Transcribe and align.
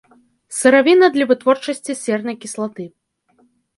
Сыравіна 0.59 1.09
для 1.17 1.27
вытворчасці 1.31 1.99
сернай 2.03 2.35
кіслаты. 2.47 2.83